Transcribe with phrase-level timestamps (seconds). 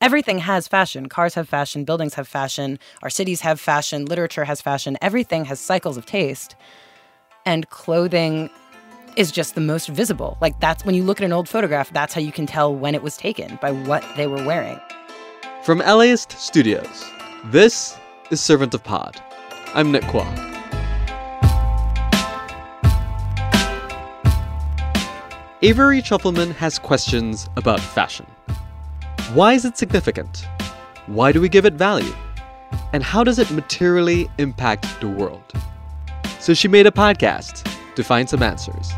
[0.00, 1.08] everything has fashion.
[1.08, 5.60] Cars have fashion, buildings have fashion, our cities have fashion, literature has fashion, everything has
[5.60, 6.56] cycles of taste.
[7.44, 8.50] And clothing
[9.16, 10.38] is just the most visible.
[10.40, 12.94] Like that's when you look at an old photograph, that's how you can tell when
[12.94, 14.80] it was taken by what they were wearing.
[15.62, 17.04] From LAist Studios,
[17.46, 17.98] this
[18.30, 19.20] is Servant of Pod.
[19.74, 20.46] I'm Nick Quah.
[25.62, 28.26] Avery Trufelman has questions about fashion.
[29.34, 30.48] Why is it significant?
[31.06, 32.12] Why do we give it value?
[32.92, 35.52] And how does it materially impact the world?
[36.40, 38.90] So she made a podcast to find some answers.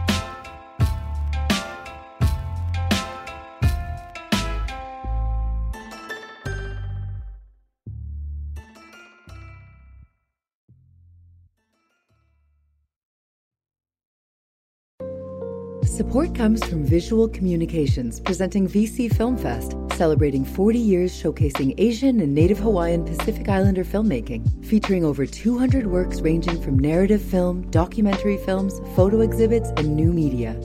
[15.92, 22.34] Support comes from Visual Communications presenting VC Film Fest, celebrating 40 years showcasing Asian and
[22.34, 28.80] Native Hawaiian Pacific Islander filmmaking, featuring over 200 works ranging from narrative film, documentary films,
[28.96, 30.56] photo exhibits, and new media.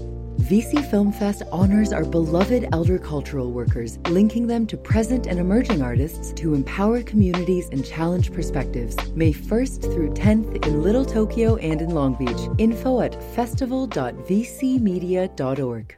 [0.47, 5.81] VC Film Fest honors our beloved elder cultural workers, linking them to present and emerging
[5.81, 8.95] artists to empower communities and challenge perspectives.
[9.13, 12.47] May 1st through 10th in Little Tokyo and in Long Beach.
[12.59, 15.97] Info at festival.vcmedia.org.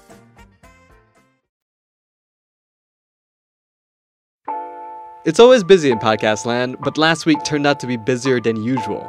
[5.23, 8.55] It's always busy in podcast land, but last week turned out to be busier than
[8.63, 9.07] usual.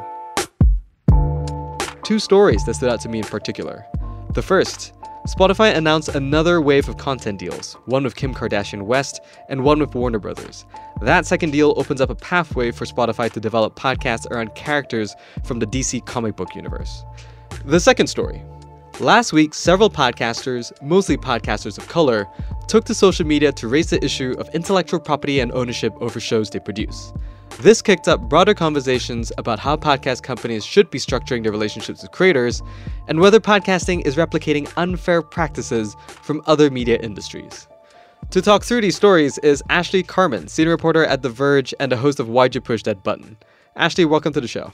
[2.03, 3.83] Two stories that stood out to me in particular.
[4.35, 4.93] The first,
[5.27, 9.95] Spotify announced another wave of content deals, one with Kim Kardashian West and one with
[9.95, 10.67] Warner Brothers.
[11.01, 15.57] That second deal opens up a pathway for Spotify to develop podcasts around characters from
[15.57, 17.03] the DC comic book universe.
[17.65, 18.43] The second story,
[18.99, 22.27] Last week, several podcasters, mostly podcasters of color,
[22.67, 26.51] took to social media to raise the issue of intellectual property and ownership over shows
[26.51, 27.11] they produce.
[27.59, 32.11] This kicked up broader conversations about how podcast companies should be structuring their relationships with
[32.11, 32.61] creators
[33.07, 37.67] and whether podcasting is replicating unfair practices from other media industries.
[38.29, 41.97] To talk through these stories is Ashley Carman, senior reporter at The Verge and a
[41.97, 43.37] host of Why'd You Push That Button.
[43.75, 44.71] Ashley, welcome to the show.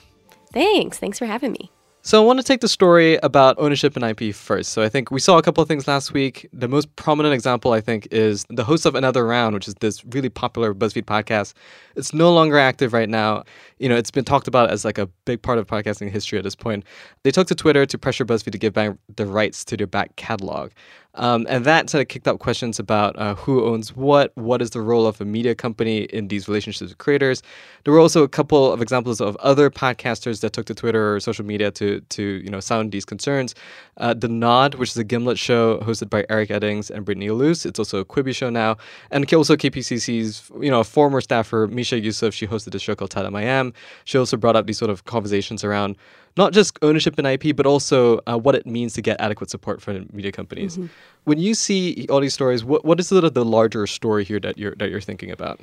[0.51, 0.99] Thanks.
[0.99, 1.71] Thanks for having me.
[2.01, 4.71] So I want to take the story about ownership and IP first.
[4.71, 6.47] So I think we saw a couple of things last week.
[6.53, 10.03] The most prominent example, I think, is the host of Another Round, which is this
[10.05, 11.53] really popular BuzzFeed podcast.
[11.97, 13.43] It's no longer active right now.
[13.79, 16.45] You know, it's been talked about as like a big part of podcasting history at
[16.45, 16.85] this point.
[17.23, 20.15] They took to Twitter to pressure BuzzFeed to give back the rights to their back
[20.15, 20.71] catalog.
[21.15, 24.69] Um, and that sort of kicked up questions about uh, who owns what, what is
[24.69, 27.41] the role of a media company in these relationships with creators.
[27.83, 31.19] There were also a couple of examples of other podcasters that took to Twitter or
[31.19, 33.55] social media to to you know sound these concerns.
[33.97, 37.65] Uh, the Nod, which is a Gimlet show hosted by Eric Eddings and Brittany Luce,
[37.65, 38.77] it's also a Quibi show now,
[39.09, 43.25] and also KPCC's you know former staffer Misha Yusuf, She hosted a show called Tat
[43.25, 43.73] Am.
[44.05, 45.97] She also brought up these sort of conversations around
[46.39, 49.81] not just ownership in IP, but also uh, what it means to get adequate support
[49.81, 50.77] from media companies.
[50.77, 50.87] Mm-hmm.
[51.25, 54.39] When you see all these stories, what, what is sort of the larger story here
[54.39, 55.59] that you're that you're thinking about?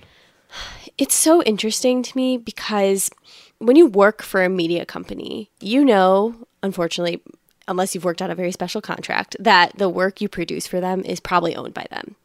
[0.99, 3.11] It's so interesting to me because
[3.59, 7.23] when you work for a media company, you know, unfortunately,
[7.67, 11.03] unless you've worked on a very special contract, that the work you produce for them
[11.05, 12.17] is probably owned by them.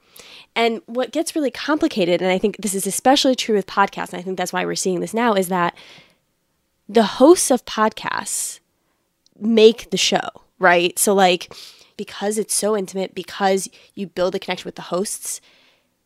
[0.57, 4.19] And what gets really complicated, and I think this is especially true with podcasts, and
[4.19, 5.73] I think that's why we're seeing this now, is that
[6.91, 8.59] the hosts of podcasts
[9.39, 10.27] make the show,
[10.59, 10.97] right?
[10.99, 11.53] So, like,
[11.95, 15.39] because it's so intimate, because you build a connection with the hosts,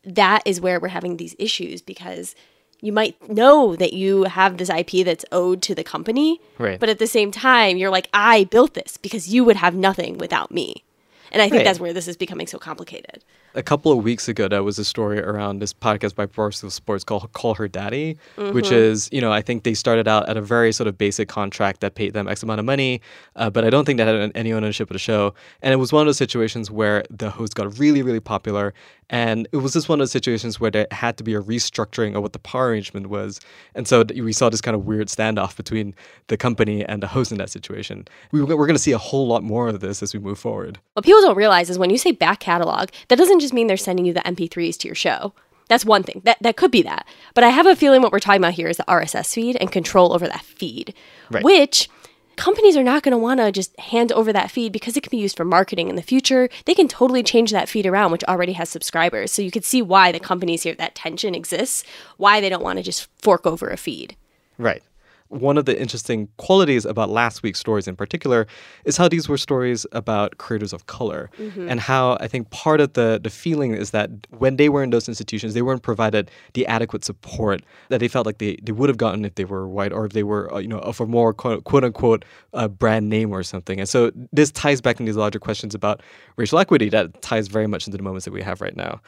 [0.04, 2.36] that is where we're having these issues because
[2.80, 6.78] you might know that you have this IP that's owed to the company, right.
[6.78, 10.18] but at the same time, you're like, I built this because you would have nothing
[10.18, 10.84] without me.
[11.32, 11.64] And I think right.
[11.64, 13.24] that's where this is becoming so complicated
[13.56, 17.02] a couple of weeks ago, there was a story around this podcast by Barstool Sports
[17.02, 18.54] called "Call Her Daddy," mm-hmm.
[18.54, 21.28] which is, you know, I think they started out at a very sort of basic
[21.28, 23.00] contract that paid them X amount of money,
[23.36, 25.34] uh, but I don't think they had any ownership of the show.
[25.62, 28.74] And it was one of those situations where the host got really, really popular,
[29.08, 32.16] and it was just one of those situations where there had to be a restructuring
[32.16, 33.40] of what the power arrangement was.
[33.74, 35.94] And so we saw this kind of weird standoff between
[36.26, 38.06] the company and the host in that situation.
[38.32, 40.78] We, we're going to see a whole lot more of this as we move forward.
[40.94, 43.76] What people don't realize is when you say back catalog, that doesn't just mean they're
[43.76, 45.32] sending you the MP3s to your show.
[45.68, 46.22] That's one thing.
[46.24, 47.06] That that could be that.
[47.34, 49.72] But I have a feeling what we're talking about here is the RSS feed and
[49.72, 50.94] control over that feed,
[51.30, 51.42] Right.
[51.42, 51.88] which
[52.36, 55.10] companies are not going to want to just hand over that feed because it can
[55.10, 56.48] be used for marketing in the future.
[56.66, 59.32] They can totally change that feed around, which already has subscribers.
[59.32, 61.82] So you could see why the companies here that tension exists,
[62.18, 64.16] why they don't want to just fork over a feed.
[64.58, 64.82] Right.
[65.28, 68.46] One of the interesting qualities about last week's stories in particular
[68.84, 71.30] is how these were stories about creators of color
[71.68, 74.90] and how I think part of the, the feeling is that when they were in
[74.90, 78.88] those institutions, they weren't provided the adequate support that they felt like they, they would
[78.88, 81.06] have gotten if they were white or if they were, uh, you know, of a
[81.06, 82.24] more quote, quote unquote
[82.54, 83.78] uh, brand name or something.
[83.80, 86.02] And so this ties back into these larger questions about
[86.36, 89.00] racial equity that ties very much into the moments that we have right now.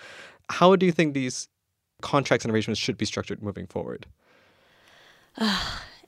[0.50, 1.48] How do you think these
[2.02, 4.06] contracts and arrangements should be structured moving forward?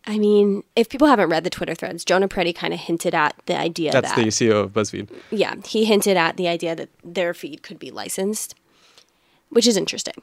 [0.06, 3.35] I mean, if people haven't read the Twitter threads, Jonah Peretti kind of hinted at
[3.47, 5.08] the idea That's that the CEO of BuzzFeed.
[5.31, 8.55] yeah, he hinted at the idea that their feed could be licensed,
[9.50, 10.14] which is interesting.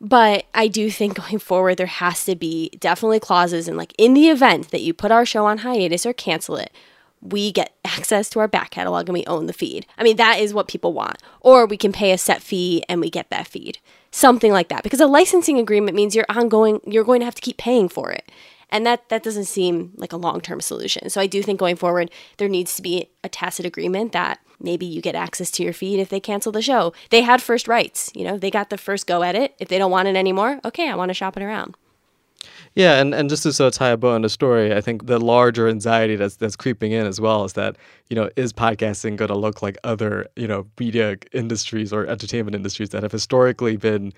[0.00, 4.14] But I do think going forward, there has to be definitely clauses in like in
[4.14, 6.72] the event that you put our show on hiatus or cancel it,
[7.20, 9.86] we get access to our back catalog and we own the feed.
[9.96, 11.18] I mean, that is what people want.
[11.40, 13.78] Or we can pay a set fee and we get that feed.
[14.10, 14.82] Something like that.
[14.82, 18.10] Because a licensing agreement means you're ongoing, you're going to have to keep paying for
[18.10, 18.30] it.
[18.72, 21.10] And that, that doesn't seem like a long term solution.
[21.10, 24.86] So I do think going forward, there needs to be a tacit agreement that maybe
[24.86, 26.92] you get access to your feed if they cancel the show.
[27.10, 29.54] They had first rights, you know, they got the first go at it.
[29.60, 31.76] If they don't want it anymore, okay, I want to shop it around.
[32.74, 35.06] Yeah, and, and just to sort of tie a bow on the story, I think
[35.06, 37.76] the larger anxiety that's that's creeping in as well is that
[38.12, 42.54] you know is podcasting going to look like other you know media industries or entertainment
[42.54, 44.12] industries that have historically been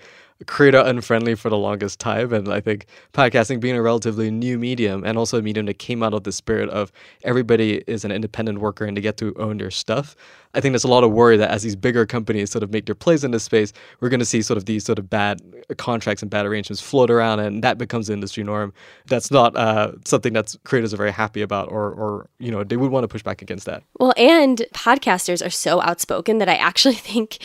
[0.47, 5.05] creator unfriendly for the longest time, and I think podcasting being a relatively new medium
[5.05, 6.91] and also a medium that came out of the spirit of
[7.23, 10.13] everybody is an independent worker and they get to own their stuff.
[10.53, 12.85] I think there's a lot of worry that as these bigger companies sort of make
[12.85, 13.71] their plays in this space,
[14.01, 15.41] we're going to see sort of these sort of bad
[15.77, 18.73] contracts and bad arrangements float around, and that becomes the industry norm.
[19.05, 22.75] That's not uh, something that creators are very happy about, or or you know they
[22.75, 23.84] would want to push back against that.
[23.99, 27.39] Well, and podcasters are so outspoken that I actually think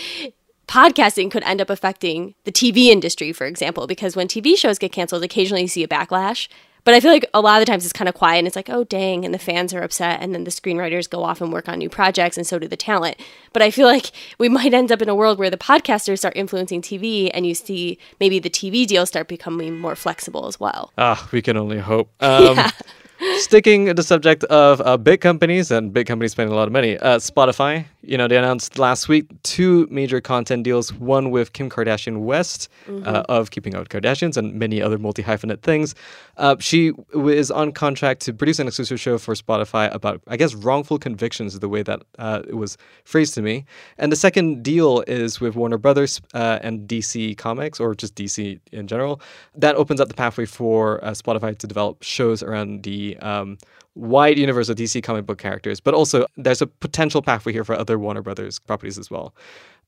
[0.66, 4.92] podcasting could end up affecting the TV industry, for example, because when TV shows get
[4.92, 6.48] canceled, occasionally you see a backlash.
[6.84, 8.56] But I feel like a lot of the times it's kind of quiet and it's
[8.56, 10.20] like, oh, dang, and the fans are upset.
[10.22, 12.76] And then the screenwriters go off and work on new projects, and so do the
[12.76, 13.16] talent.
[13.52, 16.36] But I feel like we might end up in a world where the podcasters start
[16.36, 20.92] influencing TV, and you see maybe the TV deals start becoming more flexible as well.
[20.96, 22.10] Ah, we can only hope.
[22.20, 22.58] Um,
[23.38, 26.72] Sticking to the subject of uh, big companies and big companies spending a lot of
[26.72, 30.92] money, uh, Spotify, you know, they announced last week two major content deals.
[30.92, 35.22] One with Kim Kardashian West uh, of Keeping Up with Kardashians and many other multi
[35.22, 35.94] hyphenate things.
[36.38, 40.54] Uh, she is on contract to produce an exclusive show for Spotify about, I guess,
[40.54, 43.66] wrongful convictions, is the way that uh, it was phrased to me.
[43.98, 48.58] And the second deal is with Warner Brothers uh, and DC Comics, or just DC
[48.72, 49.20] in general.
[49.54, 53.58] That opens up the pathway for uh, Spotify to develop shows around the um,
[53.94, 57.74] wide universe of DC comic book characters, but also there's a potential pathway here for
[57.74, 59.34] other Warner Brothers properties as well.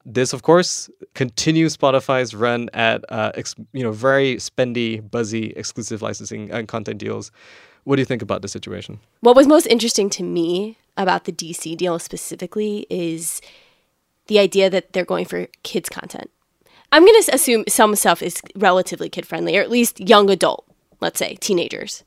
[0.04, 6.02] This, of course, continues Spotify's run at uh, ex- you know very spendy, buzzy, exclusive
[6.02, 7.30] licensing and content deals.
[7.84, 9.00] What do you think about the situation?
[9.20, 13.40] What was most interesting to me about the DC deal specifically is
[14.26, 16.30] the idea that they're going for kids content.
[16.92, 20.66] I'm going to assume some stuff is relatively kid friendly, or at least young adult,
[21.00, 22.04] let's say teenagers.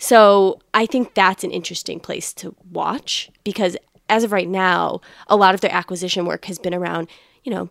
[0.00, 3.76] So I think that's an interesting place to watch because
[4.08, 7.06] as of right now, a lot of their acquisition work has been around,
[7.44, 7.68] you know,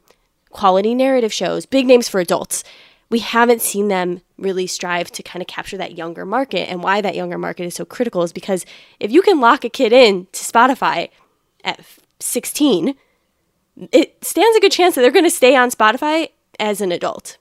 [0.52, 2.64] quality narrative shows, big names for adults.
[3.10, 6.70] We haven't seen them really strive to kind of capture that younger market.
[6.70, 8.64] And why that younger market is so critical is because
[9.00, 11.10] if you can lock a kid in to Spotify
[11.64, 11.84] at
[12.20, 12.94] 16,
[13.92, 17.40] it stands a good chance that they're going to stay on Spotify as an adult.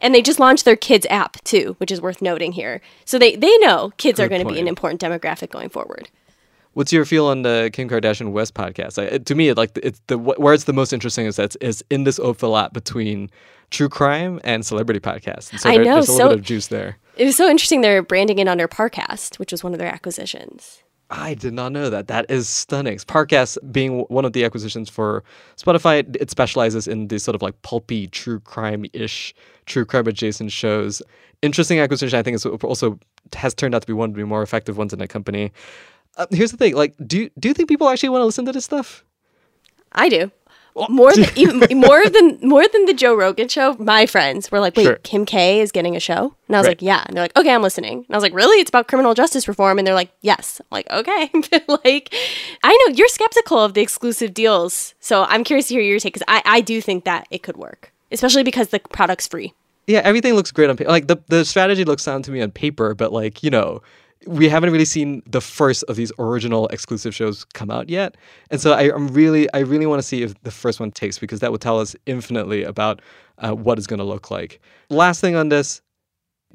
[0.00, 2.80] And they just launched their kids app too, which is worth noting here.
[3.04, 6.08] So they, they know kids are going to be an important demographic going forward.
[6.74, 9.02] What's your feel on the Kim Kardashian West podcast?
[9.02, 12.04] I, to me, like it's the where it's the most interesting is that is in
[12.04, 13.30] this overlap between
[13.70, 15.50] true crime and celebrity podcasts.
[15.50, 16.98] And so I there- know, there's a so- little bit of juice there.
[17.16, 20.84] It was so interesting they're branding it under Parcast, which was one of their acquisitions.
[21.10, 22.08] I did not know that.
[22.08, 22.98] That is stunning.
[22.98, 25.24] Parcast being one of the acquisitions for
[25.56, 29.34] Spotify, it specializes in these sort of like pulpy, true crime ish,
[29.66, 31.00] true crime adjacent shows.
[31.40, 32.18] Interesting acquisition.
[32.18, 32.98] I think is also
[33.34, 35.52] has turned out to be one of the more effective ones in that company.
[36.16, 38.52] Uh, here's the thing: like, do do you think people actually want to listen to
[38.52, 39.04] this stuff?
[39.92, 40.30] I do.
[40.88, 43.74] More than even more than more than the Joe Rogan show.
[43.78, 44.96] My friends were like, "Wait, Sure.
[45.02, 46.70] Kim K is getting a show," and I was Right.
[46.80, 48.60] like, "Yeah." And they're like, "Okay, I'm listening." And I was like, "Really?
[48.60, 51.30] It's about criminal justice reform?" And they're like, "Yes." I'm like, "Okay."
[51.84, 52.14] like,
[52.62, 56.14] I know you're skeptical of the exclusive deals, so I'm curious to hear your take
[56.14, 59.52] because I I do think that it could work, especially because the product's free.
[59.88, 60.90] yeah, everything looks great on paper.
[60.90, 63.82] Like the the strategy looks sound to me on paper, but like you know,
[64.26, 68.16] we haven't really seen the first of these original exclusive shows come out yet,
[68.50, 71.18] and so I, am really I really want to see if the first one takes
[71.18, 73.00] because that would tell us infinitely about
[73.38, 74.60] uh, what it's going to look like.
[74.90, 75.80] Last thing on this,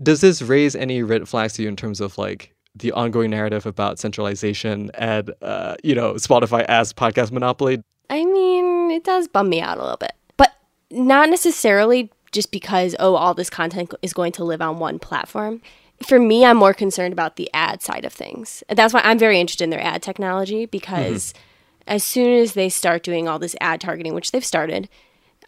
[0.01, 3.65] does this raise any red flags to you in terms of like the ongoing narrative
[3.65, 7.81] about centralization and uh, you know Spotify as podcast monopoly?
[8.09, 10.53] I mean, it does bum me out a little bit, but
[10.91, 15.61] not necessarily just because oh all this content is going to live on one platform
[16.05, 19.19] for me i'm more concerned about the ad side of things and that's why i'm
[19.19, 21.39] very interested in their ad technology because mm-hmm.
[21.87, 24.89] as soon as they start doing all this ad targeting which they've started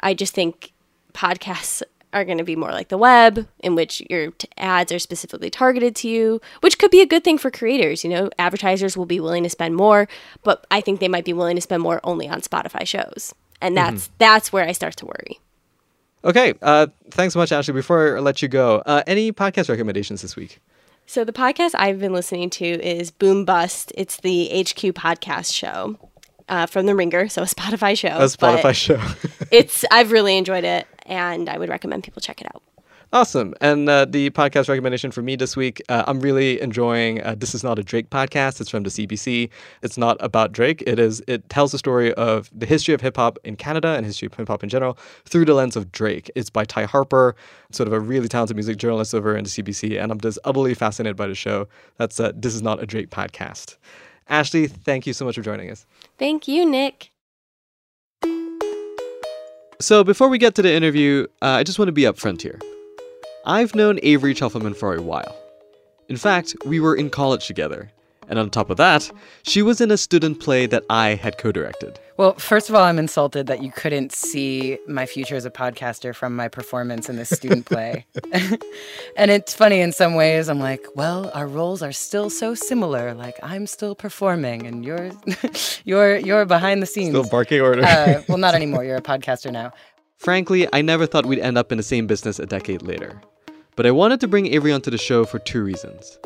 [0.01, 0.73] i just think
[1.13, 1.81] podcasts
[2.13, 5.49] are going to be more like the web in which your t- ads are specifically
[5.49, 9.05] targeted to you which could be a good thing for creators you know advertisers will
[9.05, 10.07] be willing to spend more
[10.43, 13.75] but i think they might be willing to spend more only on spotify shows and
[13.75, 13.85] mm-hmm.
[13.85, 14.15] that's mm-hmm.
[14.17, 15.39] that's where i start to worry
[16.25, 16.53] Okay.
[16.61, 17.73] Uh, thanks so much, Ashley.
[17.73, 20.59] Before I let you go, uh, any podcast recommendations this week?
[21.05, 23.91] So the podcast I've been listening to is Boom Bust.
[23.95, 25.97] It's the HQ podcast show
[26.49, 28.07] uh, from the Ringer, so a Spotify show.
[28.07, 28.99] A Spotify show.
[29.51, 32.63] it's I've really enjoyed it, and I would recommend people check it out.
[33.13, 33.53] Awesome.
[33.61, 37.55] And uh, the podcast recommendation for me this week, uh, I'm really enjoying uh, This
[37.55, 38.59] Is Not a Drake podcast.
[38.59, 39.49] It's from the CBC.
[39.83, 40.83] It's not about Drake.
[40.85, 41.21] It is.
[41.27, 44.33] It tells the story of the history of hip hop in Canada and history of
[44.33, 46.29] hip hop in general through the lens of Drake.
[46.35, 47.35] It's by Ty Harper,
[47.71, 50.01] sort of a really talented music journalist over in the CBC.
[50.01, 51.67] And I'm just utterly fascinated by the show.
[51.97, 53.77] That's uh, This Is Not a Drake podcast.
[54.27, 55.85] Ashley, thank you so much for joining us.
[56.17, 57.11] Thank you, Nick.
[59.79, 62.59] So before we get to the interview, uh, I just want to be upfront here.
[63.45, 65.35] I've known Avery Trufelman for a while.
[66.09, 67.91] In fact, we were in college together.
[68.27, 69.11] And on top of that,
[69.43, 71.99] she was in a student play that I had co directed.
[72.17, 76.15] Well, first of all, I'm insulted that you couldn't see my future as a podcaster
[76.15, 78.05] from my performance in this student play.
[79.17, 80.49] and it's funny in some ways.
[80.49, 83.13] I'm like, well, our roles are still so similar.
[83.13, 85.11] Like I'm still performing, and you're
[85.85, 87.09] you're you're behind the scenes.
[87.09, 87.83] Still barking order.
[87.83, 88.83] uh, well, not anymore.
[88.83, 89.71] You're a podcaster now.
[90.17, 93.21] Frankly, I never thought we'd end up in the same business a decade later.
[93.75, 96.17] But I wanted to bring Avery onto the show for two reasons.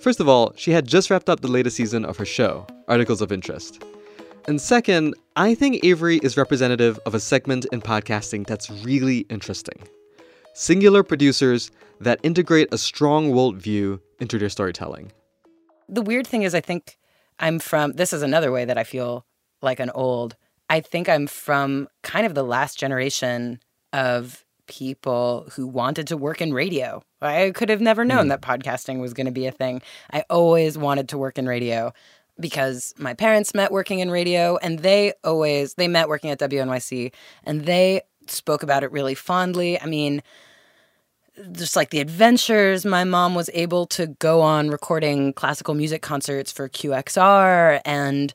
[0.00, 3.20] First of all, she had just wrapped up the latest season of her show, Articles
[3.20, 3.82] of Interest.
[4.48, 9.86] And second, I think Avery is representative of a segment in podcasting that's really interesting
[10.56, 15.12] singular producers that integrate a strong worldview into their storytelling.
[15.86, 16.96] The weird thing is, I think
[17.38, 19.26] I'm from this is another way that I feel
[19.60, 20.34] like an old.
[20.70, 23.60] I think I'm from kind of the last generation
[23.92, 27.02] of people who wanted to work in radio.
[27.20, 28.28] I could have never known mm.
[28.30, 29.82] that podcasting was going to be a thing.
[30.12, 31.92] I always wanted to work in radio
[32.38, 37.12] because my parents met working in radio and they always they met working at WNYC
[37.44, 39.80] and they spoke about it really fondly.
[39.80, 40.22] I mean,
[41.52, 46.50] just like the adventures my mom was able to go on recording classical music concerts
[46.50, 48.32] for QXR and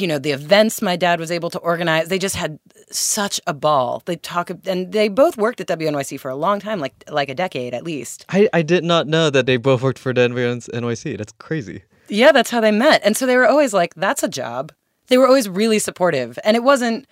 [0.00, 2.58] you know the events my dad was able to organize they just had
[2.90, 4.02] such a ball.
[4.06, 7.34] They talk and they both worked at WNYC for a long time like like a
[7.34, 8.24] decade at least.
[8.28, 11.82] I, I did not know that they both worked for the NYC that's crazy.
[12.08, 13.02] Yeah that's how they met.
[13.04, 14.72] And so they were always like that's a job.
[15.08, 16.38] They were always really supportive.
[16.44, 17.06] And it wasn't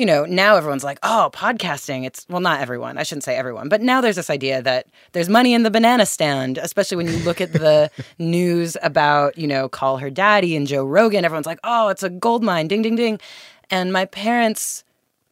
[0.00, 2.06] you know, now everyone's like, oh, podcasting.
[2.06, 2.96] It's, well, not everyone.
[2.96, 3.68] I shouldn't say everyone.
[3.68, 7.18] But now there's this idea that there's money in the banana stand, especially when you
[7.18, 11.26] look at the news about, you know, Call Her Daddy and Joe Rogan.
[11.26, 12.66] Everyone's like, oh, it's a gold mine.
[12.66, 13.20] Ding, ding, ding.
[13.68, 14.84] And my parents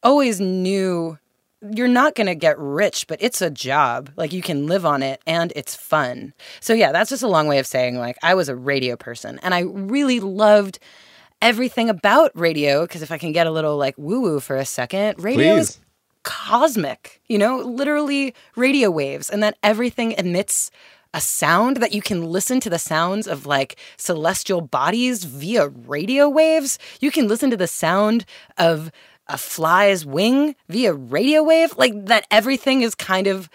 [0.03, 1.19] always knew
[1.75, 4.11] you're not going to get rich, but it's a job.
[4.17, 6.35] Like you can live on it and it's fun.
[6.61, 9.41] So, yeah, that's just a long way of saying, like, I was a radio person
[9.43, 10.79] and I really loved
[11.41, 14.65] everything about radio because if I can get a little like woo woo for a
[14.65, 15.71] second, radio Please.
[15.71, 15.81] is
[16.23, 20.71] cosmic, you know, literally radio waves, and that everything emits
[21.15, 26.29] a sound that you can listen to the sounds of like celestial bodies via radio
[26.29, 26.79] waves.
[27.01, 28.27] You can listen to the sound
[28.59, 28.91] of
[29.27, 31.75] a fly's wing via radio wave.
[31.77, 33.49] Like that everything is kind of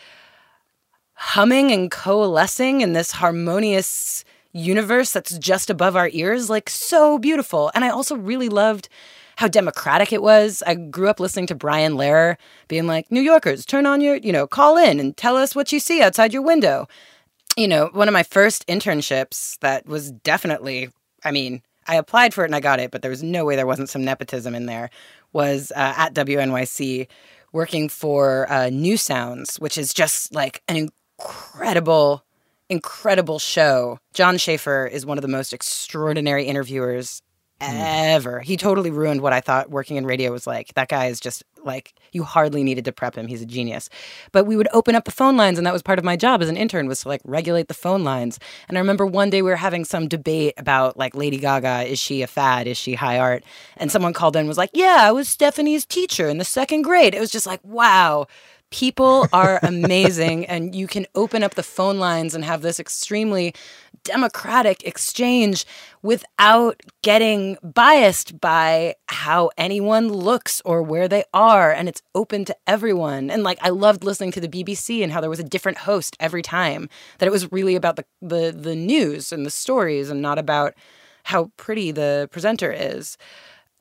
[1.13, 7.71] humming and coalescing in this harmonious universe that's just above our ears, like so beautiful.
[7.73, 8.87] And I also really loved
[9.37, 10.61] how democratic it was.
[10.65, 14.31] I grew up listening to Brian Lehrer being like, New Yorkers, turn on your, you
[14.31, 16.87] know, call in and tell us what you see outside your window.
[17.57, 20.89] You know, one of my first internships that was definitely,
[21.23, 23.55] I mean, I applied for it and I got it, but there was no way
[23.55, 24.89] there wasn't some nepotism in there,
[25.33, 27.07] was uh, at WNYC
[27.51, 32.23] working for uh, New Sounds, which is just like an incredible
[32.73, 33.99] incredible show.
[34.13, 37.21] John Schaefer is one of the most extraordinary interviewers
[37.61, 37.69] hmm.
[37.71, 38.41] ever.
[38.41, 40.73] He totally ruined what I thought working in radio was like.
[40.73, 43.27] That guy is just like you hardly needed to prep him.
[43.27, 43.89] He's a genius.
[44.31, 46.41] But we would open up the phone lines and that was part of my job
[46.41, 48.39] as an intern was to like regulate the phone lines.
[48.67, 51.99] And I remember one day we were having some debate about like Lady Gaga, is
[51.99, 52.67] she a fad?
[52.67, 53.43] Is she high art?
[53.77, 56.81] And someone called in and was like, "Yeah, I was Stephanie's teacher in the second
[56.81, 58.27] grade." It was just like, "Wow."
[58.73, 63.53] People are amazing, and you can open up the phone lines and have this extremely
[64.03, 65.63] democratic exchange
[66.01, 71.71] without getting biased by how anyone looks or where they are.
[71.71, 73.29] And it's open to everyone.
[73.29, 76.17] And like, I loved listening to the BBC and how there was a different host
[76.19, 76.89] every time,
[77.19, 80.73] that it was really about the, the, the news and the stories and not about
[81.25, 83.19] how pretty the presenter is.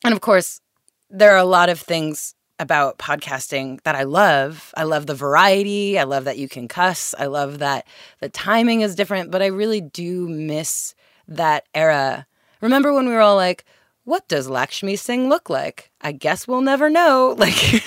[0.05, 0.61] And of course,
[1.09, 4.73] there are a lot of things about podcasting that I love.
[4.77, 5.99] I love the variety.
[5.99, 7.13] I love that you can cuss.
[7.19, 7.87] I love that
[8.21, 10.95] the timing is different, but I really do miss
[11.27, 12.25] that era.
[12.61, 13.65] Remember when we were all like,
[14.05, 15.91] what does Lakshmi Singh look like?
[16.03, 17.37] I guess we'll never know.
[17.43, 17.85] Like,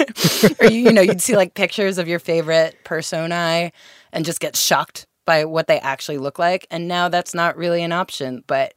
[0.60, 3.72] or you, you know, you'd see like pictures of your favorite personae
[4.12, 6.68] and just get shocked by what they actually look like.
[6.70, 8.44] And now that's not really an option.
[8.46, 8.74] But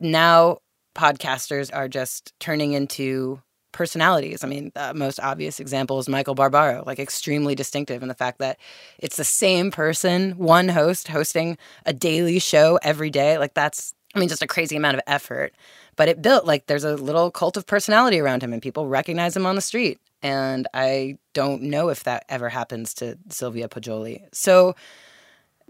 [0.00, 0.60] now
[0.94, 3.42] podcasters are just turning into
[3.72, 4.44] personalities.
[4.44, 8.38] I mean, the most obvious example is Michael Barbaro, like extremely distinctive in the fact
[8.38, 8.58] that
[8.98, 13.38] it's the same person, one host hosting a daily show every day.
[13.38, 15.54] Like that's I mean, just a crazy amount of effort.
[15.96, 19.36] But it built like there's a little cult of personality around him and people recognize
[19.36, 19.98] him on the street.
[20.22, 24.22] And I don't know if that ever happens to Sylvia Poggioli.
[24.32, 24.74] So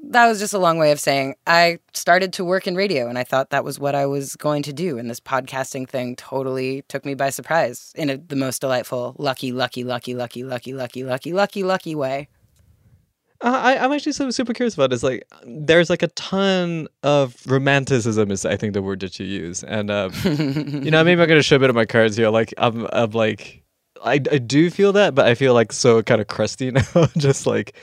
[0.03, 3.19] that was just a long way of saying I started to work in radio and
[3.19, 4.99] I thought that was what I was going to do.
[4.99, 9.53] And this podcasting thing totally took me by surprise in a, the most delightful, lucky,
[9.53, 12.29] lucky, lucky, lucky, lucky, lucky, lucky, lucky, lucky way.
[13.41, 15.03] Uh, I, I'm actually so super curious about this.
[15.03, 19.65] Like, there's like a ton of romanticism is I think the word that you use,
[19.65, 22.29] and um, you know maybe I'm gonna show a bit of my cards here.
[22.29, 23.65] Like I'm, I'm like
[24.05, 27.09] I, I do feel that, but I feel like so kind of crusty now.
[27.17, 27.75] Just like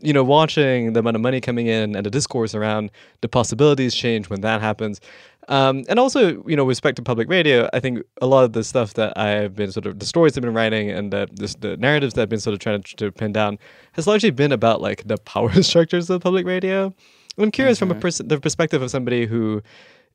[0.00, 3.94] you know, watching the amount of money coming in and the discourse around the possibilities
[3.94, 5.00] change when that happens.
[5.48, 8.52] Um, and also, you know, with respect to public radio, I think a lot of
[8.52, 11.56] the stuff that I've been sort of the stories I've been writing and the, the,
[11.58, 13.58] the narratives that I've been sort of trying to, to, pin down
[13.92, 16.94] has largely been about like the power structures of public radio.
[17.38, 17.88] I'm curious mm-hmm.
[17.88, 18.00] from a mm-hmm.
[18.02, 19.62] pers- the perspective of somebody who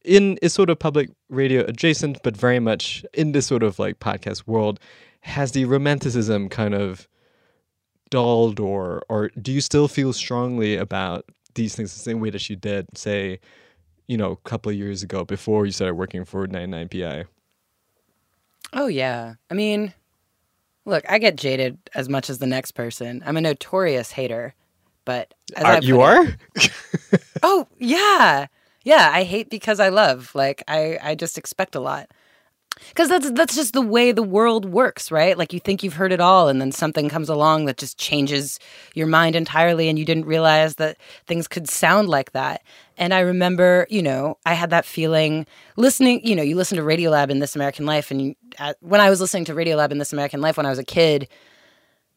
[0.05, 3.99] in is sort of public radio adjacent, but very much in this sort of like
[3.99, 4.79] podcast world,
[5.21, 7.07] has the romanticism kind of
[8.13, 12.47] dulled or or do you still feel strongly about these things the same way that
[12.47, 13.39] you did say
[14.05, 17.25] you know a couple of years ago before you started working for 99pi
[18.73, 19.33] oh yeah.
[19.49, 19.95] I mean
[20.85, 23.23] look i get jaded as much as the next person.
[23.25, 24.53] I'm a notorious hater
[25.05, 26.37] but uh, you are?
[26.53, 26.71] It,
[27.41, 28.45] oh yeah.
[28.83, 30.29] Yeah i hate because i love.
[30.35, 32.11] Like i i just expect a lot
[32.89, 36.11] because that's that's just the way the world works right like you think you've heard
[36.11, 38.59] it all and then something comes along that just changes
[38.93, 42.61] your mind entirely and you didn't realize that things could sound like that
[42.97, 45.45] and i remember you know i had that feeling
[45.77, 48.35] listening you know you listen to radiolab in this american life and you,
[48.81, 51.27] when i was listening to radiolab in this american life when i was a kid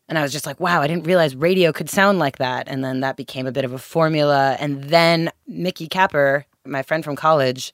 [0.08, 2.68] and I was just like, wow, I didn't realize radio could sound like that.
[2.68, 4.56] And then that became a bit of a formula.
[4.60, 7.72] And then Mickey Capper, my friend from college,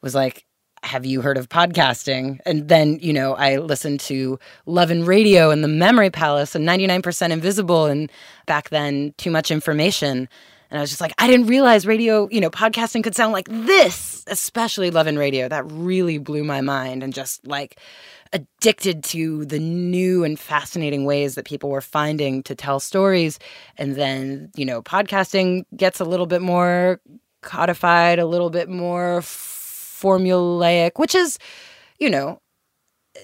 [0.00, 0.44] was like,
[0.82, 2.40] have you heard of podcasting?
[2.44, 6.66] And then, you know, I listened to Love and Radio and The Memory Palace and
[6.66, 8.10] 99% Invisible and
[8.46, 10.28] back then, Too Much Information.
[10.70, 13.48] And I was just like, I didn't realize radio, you know, podcasting could sound like
[13.48, 15.48] this, especially Love and Radio.
[15.48, 17.78] That really blew my mind and just like
[18.32, 23.38] addicted to the new and fascinating ways that people were finding to tell stories.
[23.78, 27.00] And then, you know, podcasting gets a little bit more
[27.40, 29.22] codified, a little bit more
[29.98, 31.38] formulaic, which is,
[31.98, 32.40] you know,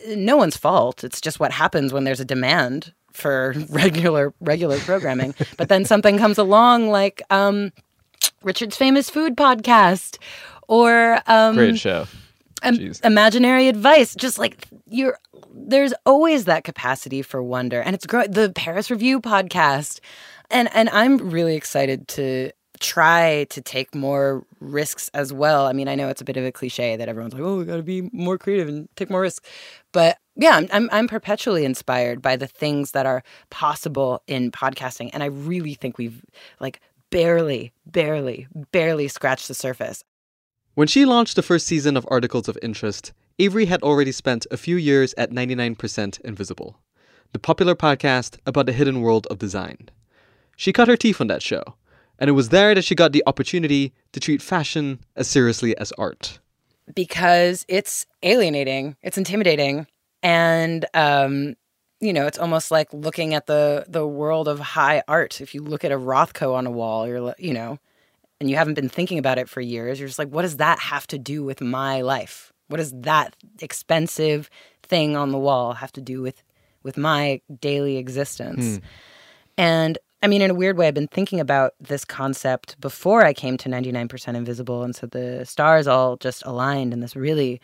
[0.09, 1.05] no one's fault.
[1.05, 5.35] It's just what happens when there's a demand for regular regular programming.
[5.57, 7.73] but then something comes along like um,
[8.43, 10.19] Richard's famous food podcast
[10.69, 12.07] or um, great show.
[13.05, 14.15] imaginary advice.
[14.15, 15.19] Just like you're,
[15.53, 18.31] there's always that capacity for wonder, and it's growing.
[18.31, 20.01] The Paris Review podcast,
[20.51, 25.67] and and I'm really excited to try to take more risks as well.
[25.67, 27.65] I mean, I know it's a bit of a cliche that everyone's like, "Oh, we
[27.65, 29.49] got to be more creative and take more risks,"
[29.93, 35.11] but yeah, I'm, I'm I'm perpetually inspired by the things that are possible in podcasting,
[35.13, 36.25] and I really think we've
[36.61, 40.03] like barely, barely, barely scratched the surface.
[40.75, 44.57] When she launched the first season of Articles of Interest, Avery had already spent a
[44.57, 46.81] few years at 99% Invisible,
[47.33, 49.91] the popular podcast about the hidden world of design.
[50.57, 51.77] She cut her teeth on that show
[52.19, 55.93] and it was there that she got the opportunity to treat fashion as seriously as
[55.93, 56.39] art.
[56.95, 59.87] because it's alienating, it's intimidating,
[60.23, 61.55] and um,
[62.01, 65.41] you know, it's almost like looking at the the world of high art.
[65.41, 67.79] If you look at a Rothko on a wall, you're you know,
[68.41, 70.79] and you haven't been thinking about it for years, you're just like, what does that
[70.79, 72.53] have to do with my life?
[72.69, 74.51] What does that expensive
[74.83, 76.43] thing on the wall have to do with
[76.83, 78.81] with my daily existence?
[79.57, 83.35] And I mean, in a weird way, I've been thinking about this concept before I
[83.35, 84.83] came to 99% Invisible.
[84.83, 87.61] And so the stars all just aligned in this really,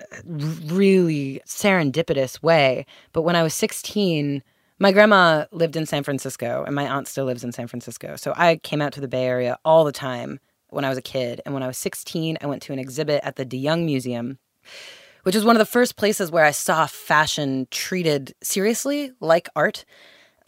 [0.00, 2.86] uh, really serendipitous way.
[3.12, 4.44] But when I was 16,
[4.78, 8.14] my grandma lived in San Francisco and my aunt still lives in San Francisco.
[8.14, 11.02] So I came out to the Bay Area all the time when I was a
[11.02, 11.40] kid.
[11.44, 14.38] And when I was 16, I went to an exhibit at the De Young Museum,
[15.24, 19.84] which was one of the first places where I saw fashion treated seriously like art.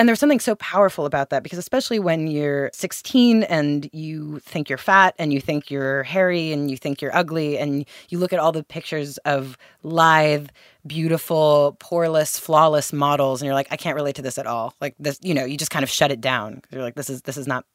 [0.00, 4.70] And there's something so powerful about that because, especially when you're 16 and you think
[4.70, 8.32] you're fat and you think you're hairy and you think you're ugly, and you look
[8.32, 10.48] at all the pictures of lithe,
[10.86, 14.72] beautiful, poreless, flawless models, and you're like, I can't relate to this at all.
[14.80, 16.62] Like this, you know, you just kind of shut it down.
[16.70, 17.66] You're like, this is this is not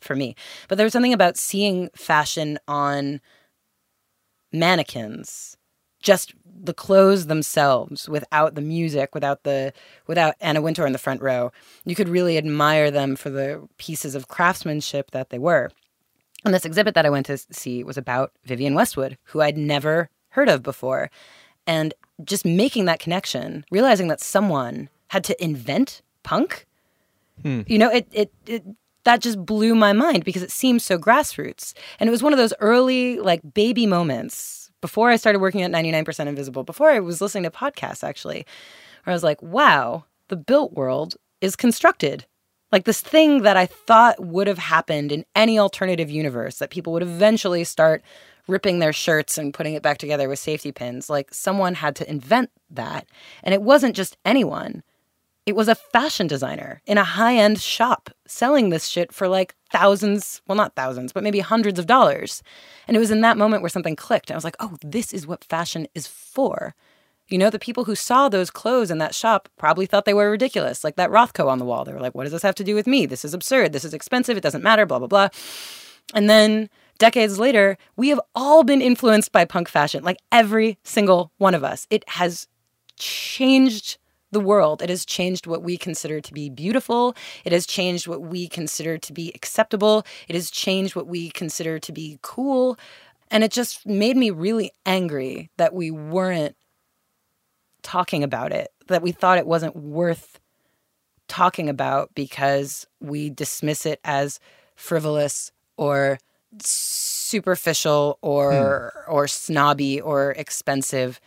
[0.00, 0.34] for me.
[0.66, 3.20] But there's something about seeing fashion on
[4.52, 5.57] mannequins
[6.08, 9.70] just the clothes themselves without the music without the
[10.06, 11.52] without anna wintour in the front row
[11.84, 15.70] you could really admire them for the pieces of craftsmanship that they were.
[16.46, 20.08] And this exhibit that i went to see was about vivienne westwood who i'd never
[20.30, 21.10] heard of before.
[21.66, 21.92] And
[22.24, 26.66] just making that connection realizing that someone had to invent punk
[27.42, 27.60] hmm.
[27.66, 28.64] you know it, it it
[29.04, 31.72] that just blew my mind because it seemed so grassroots.
[31.98, 35.70] And it was one of those early like baby moments before i started working at
[35.70, 38.46] 99% invisible before i was listening to podcasts actually
[39.04, 42.26] where i was like wow the built world is constructed.
[42.70, 46.92] Like this thing that i thought would have happened in any alternative universe that people
[46.92, 48.02] would eventually start
[48.46, 52.10] ripping their shirts and putting it back together with safety pins like someone had to
[52.10, 53.06] invent that.
[53.42, 54.82] And it wasn't just anyone.
[55.44, 59.54] It was a fashion designer in a high end shop selling this shit for like
[59.70, 62.42] thousands, well, not thousands, but maybe hundreds of dollars.
[62.86, 64.30] And it was in that moment where something clicked.
[64.30, 66.74] I was like, oh, this is what fashion is for.
[67.28, 70.30] You know, the people who saw those clothes in that shop probably thought they were
[70.30, 71.84] ridiculous, like that Rothko on the wall.
[71.84, 73.04] They were like, what does this have to do with me?
[73.04, 73.72] This is absurd.
[73.72, 74.36] This is expensive.
[74.36, 75.28] It doesn't matter, blah, blah, blah.
[76.14, 81.32] And then decades later, we have all been influenced by punk fashion, like every single
[81.36, 81.86] one of us.
[81.90, 82.48] It has
[82.96, 83.98] changed
[84.30, 84.82] the world.
[84.82, 87.16] It has changed what we consider to be beautiful.
[87.44, 90.04] It has changed what we consider to be acceptable.
[90.28, 92.78] It has changed what we consider to be cool.
[93.30, 96.56] And it just made me really angry that we weren't
[97.82, 100.40] talking about it, that we thought it wasn't worth
[101.28, 104.40] talking about because we dismiss it as
[104.74, 106.18] frivolous or
[106.60, 109.12] superficial or hmm.
[109.12, 111.20] or snobby or expensive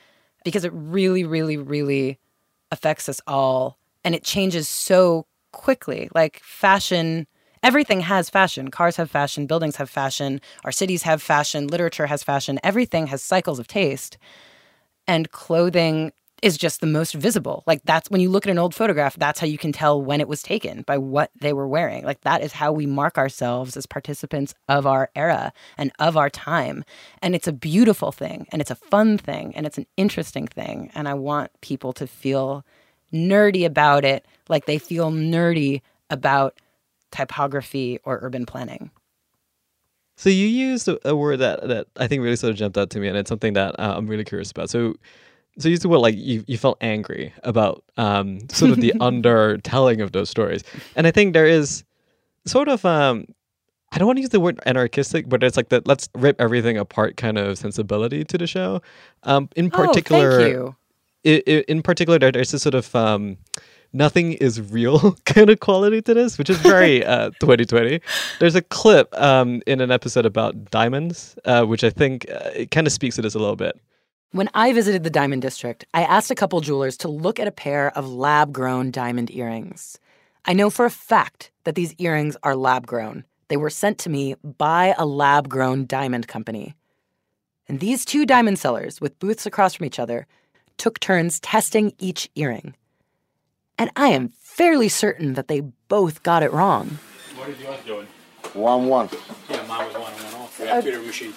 [0.43, 2.17] because it really really really
[2.71, 6.09] affects us all and it changes so quickly.
[6.15, 7.27] Like fashion
[7.63, 8.71] everything has fashion.
[8.71, 13.21] Cars have fashion buildings have fashion our cities have fashion literature has fashion everything has
[13.23, 14.17] cycles of taste.
[15.07, 17.63] And clothing is just the most visible.
[17.67, 20.21] Like that's when you look at an old photograph that's how you can tell when
[20.21, 22.03] it was taken by what they were wearing.
[22.03, 26.29] Like that is how we mark ourselves as participants of our era and of our
[26.29, 26.83] time.
[27.21, 30.91] And it's a beautiful thing and it's a fun thing and it's an interesting thing.
[30.95, 32.65] And i want people to feel
[33.13, 36.59] nerdy about it like they feel nerdy about
[37.11, 38.89] typography or urban planning.
[40.17, 42.99] So you used a, word that, that I think really sort of jumped out to
[42.99, 44.69] me, and it's something that uh, I'm really curious about.
[44.69, 44.93] So,
[45.57, 48.93] so you used the word like you, you felt angry about um, sort of the
[49.01, 50.63] undertelling of those stories,
[50.95, 51.83] and I think there is
[52.45, 53.25] sort of um,
[53.91, 56.77] I don't want to use the word anarchistic, but it's like that let's rip everything
[56.77, 58.81] apart kind of sensibility to the show.
[59.23, 60.75] Um, in particular, oh, thank you
[61.25, 63.37] i- i- in particular, there, there's this sort of um,
[63.93, 67.99] nothing is real kind of quality to this, which is very uh, 2020.
[68.39, 72.71] There's a clip um, in an episode about diamonds, uh, which I think uh, it
[72.71, 73.79] kind of speaks to this a little bit.
[74.33, 77.51] When I visited the Diamond District, I asked a couple jewelers to look at a
[77.51, 79.99] pair of lab grown diamond earrings.
[80.45, 83.25] I know for a fact that these earrings are lab grown.
[83.49, 86.75] They were sent to me by a lab grown diamond company.
[87.67, 90.27] And these two diamond sellers, with booths across from each other,
[90.77, 92.73] took turns testing each earring.
[93.77, 96.99] And I am fairly certain that they both got it wrong.
[97.35, 98.07] What is yours doing?
[98.53, 99.09] One one.
[99.49, 100.57] Yeah, mine was one and one off.
[100.57, 101.33] Yeah, Peter Rishi.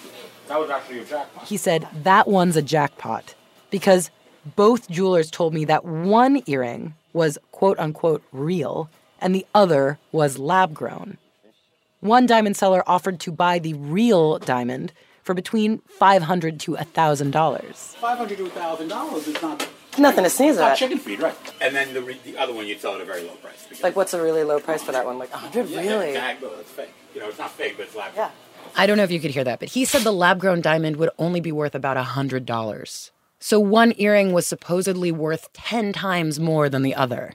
[0.48, 1.48] That was actually a jackpot.
[1.48, 3.34] He said, That one's a jackpot.
[3.70, 4.10] Because
[4.56, 10.38] both jewelers told me that one earring was quote unquote real and the other was
[10.38, 11.16] lab grown.
[12.00, 17.74] One diamond seller offered to buy the real diamond for between $500 to $1,000.
[17.74, 19.66] Five hundred to thousand dollars is not.
[19.96, 20.76] Nothing to sneeze It's not at.
[20.78, 21.34] chicken feed, right?
[21.62, 23.66] And then the, re- the other one you'd sell at a very low price.
[23.82, 25.18] Like, what's a really low price for that one?
[25.18, 26.12] Like, 100 Yeah, Really?
[26.12, 26.90] Yeah, well, it's fake.
[27.14, 28.12] You know, it's not fake, but it's lab.
[28.16, 28.30] Yeah.
[28.76, 30.96] I don't know if you could hear that, but he said the lab grown diamond
[30.96, 33.10] would only be worth about $100.
[33.38, 37.34] So one earring was supposedly worth 10 times more than the other.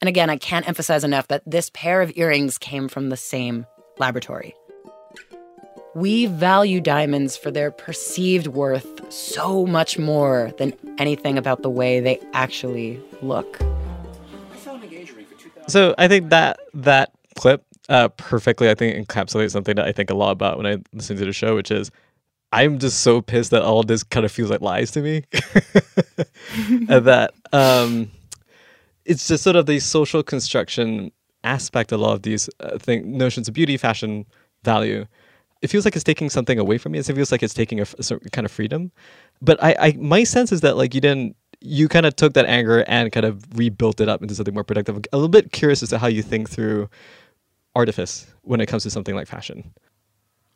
[0.00, 3.66] And again, I can't emphasize enough that this pair of earrings came from the same
[3.98, 4.54] laboratory.
[5.94, 12.00] We value diamonds for their perceived worth so much more than anything about the way
[12.00, 13.60] they actually look.
[15.68, 20.10] So I think that that clip uh, perfectly, I think, encapsulates something that I think
[20.10, 21.90] a lot about when I listen to the show, which is
[22.52, 25.24] I'm just so pissed that all this kind of feels like lies to me,
[26.88, 28.10] that um,
[29.04, 31.10] it's just sort of the social construction
[31.42, 31.92] aspect.
[31.92, 34.24] A lot of these uh, notions of beauty, fashion,
[34.62, 35.06] value.
[35.62, 36.98] It feels like it's taking something away from me.
[36.98, 38.92] It feels like it's taking a, certain kind of freedom.
[39.40, 42.44] But I, I, my sense is that like you didn't you kind of took that
[42.44, 44.96] anger and kind of rebuilt it up into something more productive.
[45.12, 46.90] A little bit curious as to how you think through
[47.74, 49.72] artifice when it comes to something like fashion.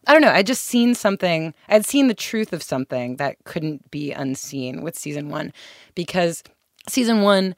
[0.07, 0.31] I don't know.
[0.31, 1.53] I'd just seen something.
[1.69, 5.53] I'd seen the truth of something that couldn't be unseen with season one
[5.95, 6.43] because
[6.89, 7.55] season one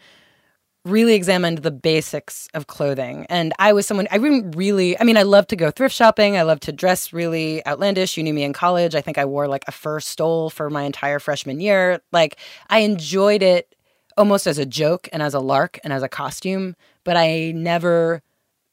[0.84, 3.26] really examined the basics of clothing.
[3.28, 6.36] And I was someone, I didn't really, I mean, I love to go thrift shopping.
[6.36, 8.16] I love to dress really outlandish.
[8.16, 8.94] You knew me in college.
[8.94, 12.00] I think I wore like a fur stole for my entire freshman year.
[12.12, 12.38] Like,
[12.70, 13.74] I enjoyed it
[14.16, 18.22] almost as a joke and as a lark and as a costume, but I never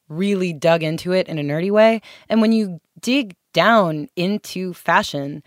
[0.10, 2.02] really dug into it in a nerdy way.
[2.30, 5.44] And when you dig down into fashion,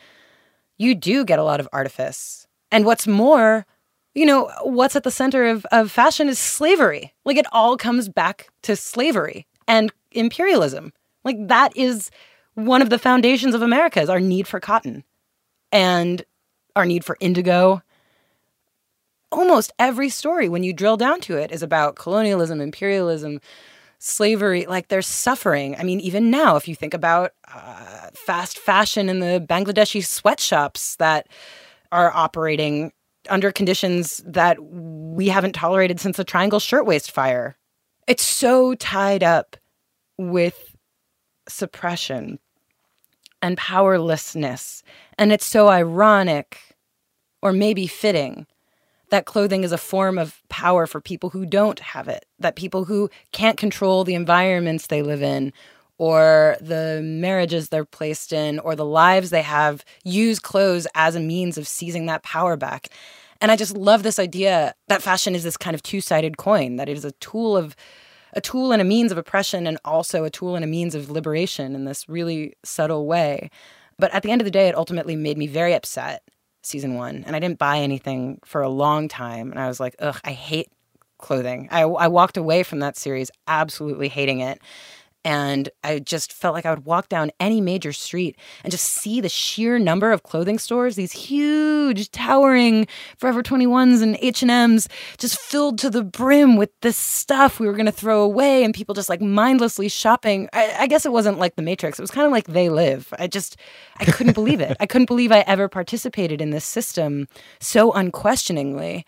[0.78, 2.46] you do get a lot of artifice.
[2.70, 3.66] And what's more,
[4.14, 7.14] you know, what's at the center of, of fashion is slavery.
[7.24, 10.92] Like it all comes back to slavery and imperialism.
[11.24, 12.10] Like that is
[12.54, 15.04] one of the foundations of America is our need for cotton
[15.72, 16.24] and
[16.76, 17.82] our need for indigo.
[19.32, 23.40] Almost every story, when you drill down to it, is about colonialism, imperialism,
[24.00, 24.66] slavery.
[24.66, 25.76] Like there's suffering.
[25.78, 30.96] I mean, even now, if you think about uh, fast fashion in the Bangladeshi sweatshops
[30.96, 31.28] that
[31.92, 32.92] are operating
[33.28, 37.56] under conditions that we haven't tolerated since the Triangle Shirtwaist Fire.
[38.06, 39.56] It's so tied up
[40.16, 40.74] with
[41.48, 42.38] suppression
[43.42, 44.82] and powerlessness.
[45.18, 46.58] And it's so ironic,
[47.42, 48.46] or maybe fitting,
[49.10, 52.84] that clothing is a form of power for people who don't have it, that people
[52.84, 55.52] who can't control the environments they live in
[55.98, 61.20] or the marriages they're placed in or the lives they have use clothes as a
[61.20, 62.88] means of seizing that power back.
[63.40, 66.88] And I just love this idea that fashion is this kind of two-sided coin, that
[66.88, 67.76] it is a tool of
[68.32, 71.10] a tool and a means of oppression and also a tool and a means of
[71.10, 73.50] liberation in this really subtle way.
[73.98, 76.22] But at the end of the day, it ultimately made me very upset,
[76.62, 77.24] season one.
[77.26, 79.50] And I didn't buy anything for a long time.
[79.50, 80.70] And I was like, ugh, I hate
[81.18, 81.68] clothing.
[81.70, 84.60] I, I walked away from that series absolutely hating it.
[85.24, 89.20] And I just felt like I would walk down any major street and just see
[89.20, 92.86] the sheer number of clothing stores, these huge, towering
[93.18, 97.86] Forever 21s and H&Ms just filled to the brim with this stuff we were going
[97.86, 100.48] to throw away and people just like mindlessly shopping.
[100.54, 101.98] I, I guess it wasn't like The Matrix.
[101.98, 103.12] It was kind of like They Live.
[103.18, 103.58] I just,
[103.98, 104.76] I couldn't believe it.
[104.80, 107.28] I couldn't believe I ever participated in this system
[107.60, 109.04] so unquestioningly.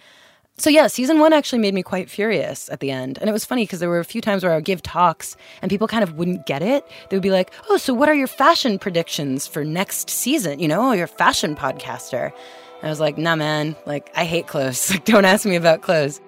[0.59, 3.19] So yeah, season one actually made me quite furious at the end.
[3.19, 5.37] And it was funny because there were a few times where I would give talks
[5.63, 6.87] and people kind of wouldn't get it.
[7.09, 10.59] They would be like, oh, so what are your fashion predictions for next season?
[10.59, 12.27] You know, oh, you're a fashion podcaster.
[12.27, 14.91] And I was like, nah, man, like, I hate clothes.
[14.91, 16.21] Like, don't ask me about clothes.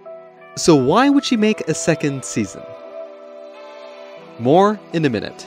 [0.56, 2.62] So why would she make a second season?
[4.38, 5.46] More in a minute.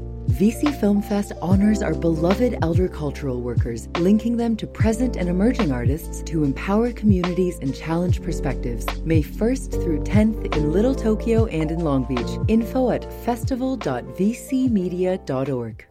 [0.41, 5.71] VC Film Fest honors our beloved elder cultural workers, linking them to present and emerging
[5.71, 8.87] artists to empower communities and challenge perspectives.
[9.05, 12.39] May 1st through 10th in Little Tokyo and in Long Beach.
[12.47, 15.90] Info at festival.vcmedia.org.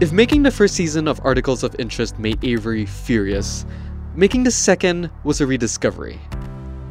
[0.00, 3.66] If making the first season of Articles of Interest made Avery furious,
[4.14, 6.18] making the second was a rediscovery.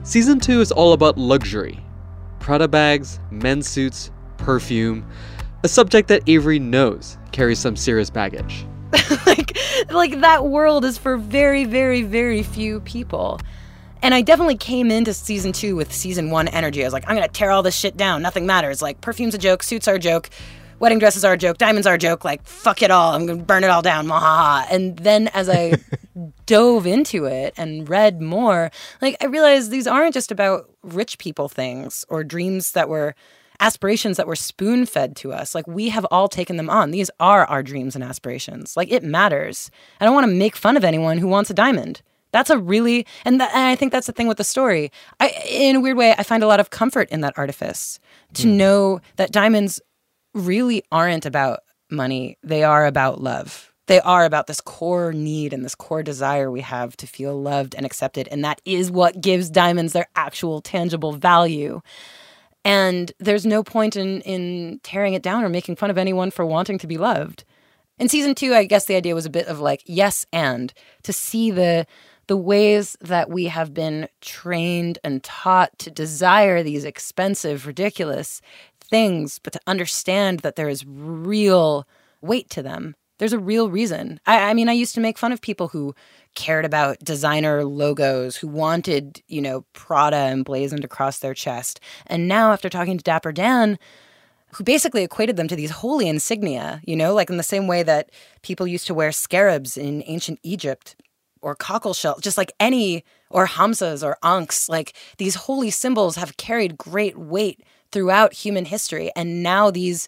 [0.03, 1.83] Season 2 is all about luxury
[2.37, 5.07] Prada bags, men's suits, perfume,
[5.63, 8.67] a subject that Avery knows carries some serious baggage.
[9.25, 9.57] like
[9.89, 13.39] like that world is for very very very few people.
[14.03, 16.83] And I definitely came into season 2 with season 1 energy.
[16.83, 18.21] I was like I'm to tear all this shit down.
[18.21, 18.83] Nothing matters.
[18.83, 20.29] Like perfume's a joke, suits are a joke,
[20.79, 23.13] wedding dresses are a joke, diamonds are a joke, like fuck it all.
[23.13, 24.07] I'm to burn it all down.
[24.07, 24.65] Mahaha.
[24.71, 25.75] And then as I
[26.45, 31.49] dove into it and read more, like I realized these aren't just about rich people
[31.49, 33.15] things or dreams that were
[33.59, 35.53] aspirations that were spoon fed to us.
[35.53, 36.91] Like we have all taken them on.
[36.91, 38.77] These are our dreams and aspirations.
[38.77, 39.69] Like it matters.
[39.99, 42.01] I don't want to make fun of anyone who wants a diamond.
[42.31, 44.91] That's a really, and, that, and I think that's the thing with the story.
[45.19, 47.99] I, in a weird way, I find a lot of comfort in that artifice
[48.35, 48.57] to hmm.
[48.57, 49.81] know that diamonds
[50.33, 52.37] really aren't about money.
[52.43, 53.73] They are about love.
[53.87, 57.73] They are about this core need and this core desire we have to feel loved
[57.73, 58.27] and accepted.
[58.27, 61.81] And that is what gives diamonds their actual tangible value.
[62.63, 66.45] And there's no point in, in tearing it down or making fun of anyone for
[66.45, 67.45] wanting to be loved.
[67.97, 70.71] In season two, I guess the idea was a bit of like, yes, and
[71.03, 71.87] to see the
[72.27, 78.39] the ways that we have been trained and taught to desire these expensive, ridiculous
[78.89, 81.87] things, but to understand that there is real
[82.21, 82.95] weight to them.
[83.17, 84.19] There's a real reason.
[84.25, 85.93] I, I, mean, I used to make fun of people who
[86.35, 91.81] cared about designer logos, who wanted, you know, Prada emblazoned across their chest.
[92.07, 93.77] And now, after talking to Dapper Dan,
[94.53, 97.83] who basically equated them to these holy insignia, you know, like in the same way
[97.83, 98.09] that
[98.41, 100.95] people used to wear scarabs in ancient Egypt
[101.41, 106.37] or cockle shell, just like any, or hamsas or ankhs, like these holy symbols have
[106.37, 109.11] carried great weight throughout human history.
[109.15, 110.07] And now these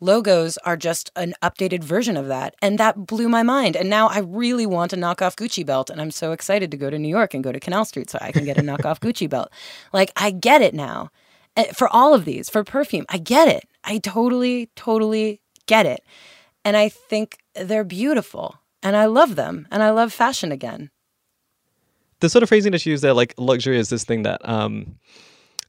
[0.00, 2.54] logos are just an updated version of that.
[2.60, 3.76] And that blew my mind.
[3.76, 5.90] And now I really want a knockoff Gucci belt.
[5.90, 8.18] And I'm so excited to go to New York and go to Canal Street so
[8.20, 9.50] I can get a knockoff Gucci belt.
[9.92, 11.10] Like, I get it now.
[11.74, 13.68] For all of these, for perfume, I get it.
[13.84, 16.02] I totally, totally get it.
[16.64, 20.90] And I think they're beautiful and I love them and I love fashion again.
[22.20, 24.98] The sort of phrasing that you use there, like luxury, is this thing that um,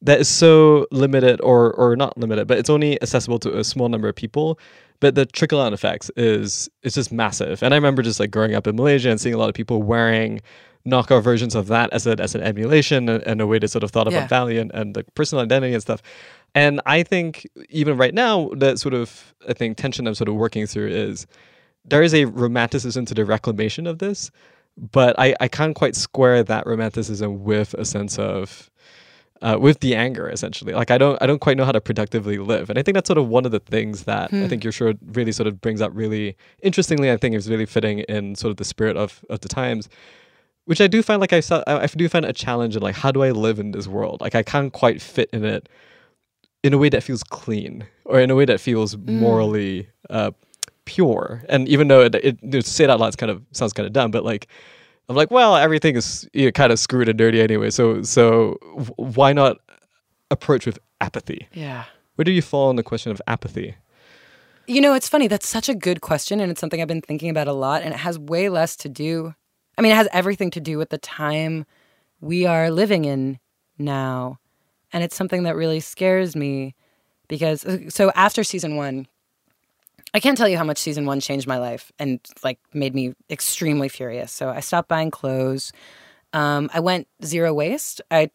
[0.04, 3.90] that is so limited or or not limited, but it's only accessible to a small
[3.90, 4.60] number of people.
[5.00, 7.64] But the trickle down effects is is just massive.
[7.64, 9.82] And I remember just like growing up in Malaysia and seeing a lot of people
[9.82, 10.42] wearing
[10.86, 13.84] knockoff versions of that as a as an emulation and, and a way to sort
[13.84, 14.28] of thought about yeah.
[14.28, 16.02] value and, and the personal identity and stuff.
[16.56, 20.36] And I think even right now, that sort of I think tension I'm sort of
[20.36, 21.26] working through is
[21.86, 24.32] there is a romanticism to the reclamation of this,
[24.78, 28.70] but I, I can't quite square that romanticism with a sense of
[29.44, 30.74] uh, with the anger essentially.
[30.74, 33.08] Like I don't I don't quite know how to productively live, and I think that's
[33.08, 34.44] sort of one of the things that hmm.
[34.44, 37.12] I think your show really sort of brings up really interestingly.
[37.12, 39.90] I think is really fitting in sort of the spirit of of the times.
[40.66, 43.12] Which I do find like I saw, I do find a challenge in like how
[43.12, 44.22] do I live in this world?
[44.22, 45.68] Like I can't quite fit in it
[46.64, 49.10] in a way that feels clean or in a way that feels mm.
[49.20, 50.32] morally uh,
[50.86, 51.44] pure.
[51.50, 53.86] And even though it, it, to say it out loud it's kind of sounds kind
[53.86, 54.48] of dumb, but like
[55.10, 57.70] I'm like, well, everything is you know, kind of screwed and dirty anyway.
[57.70, 58.54] So so
[58.96, 59.58] why not
[60.32, 61.48] approach with apathy?
[61.54, 61.86] Yeah.
[62.16, 63.76] Where do you fall on the question of apathy?
[64.68, 65.28] You know, it's funny.
[65.28, 67.82] That's such a good question, and it's something I've been thinking about a lot.
[67.82, 69.34] And it has way less to do.
[69.78, 71.66] I mean, it has everything to do with the time
[72.22, 73.40] we are living in
[73.78, 74.40] now,
[74.94, 76.76] and it's something that really scares me
[77.28, 77.66] because.
[77.66, 79.08] Uh, so after season one,
[80.14, 83.14] I can't tell you how much season one changed my life and like made me
[83.30, 84.32] extremely furious.
[84.32, 85.72] So I stopped buying clothes.
[86.34, 88.02] Um, I went zero waste.
[88.12, 88.30] I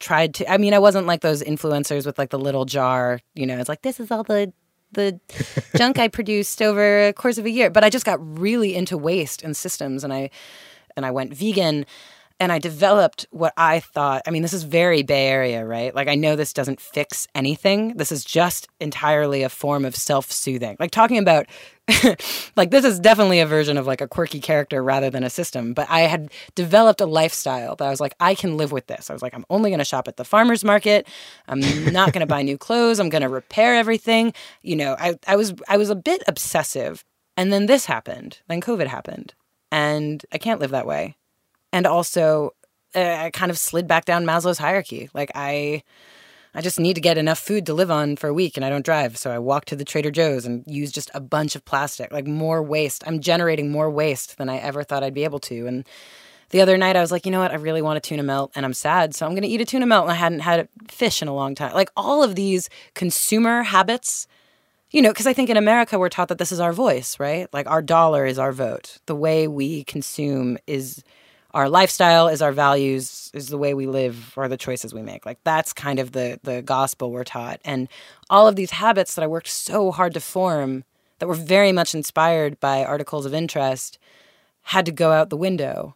[0.00, 0.52] tried to.
[0.52, 3.20] I mean, I wasn't like those influencers with like the little jar.
[3.34, 4.52] You know, it's like this is all the
[4.92, 5.20] the
[5.76, 7.70] junk I produced over a course of a year.
[7.70, 10.30] But I just got really into waste and systems, and I
[10.96, 11.86] and I went vegan.
[12.40, 14.22] And I developed what I thought.
[14.26, 15.94] I mean, this is very Bay Area, right?
[15.94, 17.96] Like, I know this doesn't fix anything.
[17.96, 20.76] This is just entirely a form of self soothing.
[20.80, 21.46] Like, talking about,
[22.56, 25.74] like, this is definitely a version of like a quirky character rather than a system.
[25.74, 29.10] But I had developed a lifestyle that I was like, I can live with this.
[29.10, 31.06] I was like, I'm only going to shop at the farmer's market.
[31.46, 31.60] I'm
[31.92, 32.98] not going to buy new clothes.
[32.98, 34.34] I'm going to repair everything.
[34.62, 37.04] You know, I, I was I was a bit obsessive.
[37.36, 38.40] And then this happened.
[38.48, 39.34] Then COVID happened.
[39.70, 41.16] And I can't live that way
[41.74, 42.52] and also
[42.94, 45.10] uh, I kind of slid back down Maslow's hierarchy.
[45.12, 45.82] Like I
[46.54, 48.70] I just need to get enough food to live on for a week and I
[48.70, 49.18] don't drive.
[49.18, 52.28] So I walk to the Trader Joe's and use just a bunch of plastic, like
[52.28, 53.02] more waste.
[53.08, 55.66] I'm generating more waste than I ever thought I'd be able to.
[55.66, 55.84] And
[56.50, 57.50] the other night I was like, you know what?
[57.50, 59.16] I really want a tuna melt and I'm sad.
[59.16, 61.34] So I'm going to eat a tuna melt and I hadn't had fish in a
[61.34, 61.74] long time.
[61.74, 64.28] Like all of these consumer habits,
[64.92, 67.52] you know, because I think in America we're taught that this is our voice, right?
[67.52, 68.98] Like our dollar is our vote.
[69.06, 71.02] The way we consume is
[71.54, 75.24] our lifestyle is our values is the way we live or the choices we make.
[75.24, 77.60] Like that's kind of the the gospel we're taught.
[77.64, 77.88] And
[78.28, 80.84] all of these habits that i worked so hard to form
[81.20, 83.98] that were very much inspired by articles of interest
[84.62, 85.94] had to go out the window.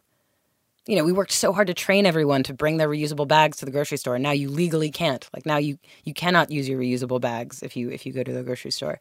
[0.87, 3.65] You know we worked so hard to train everyone to bring their reusable bags to
[3.65, 4.15] the grocery store.
[4.15, 5.29] And now you legally can't.
[5.33, 8.31] Like now you you cannot use your reusable bags if you if you go to
[8.31, 8.99] the grocery store.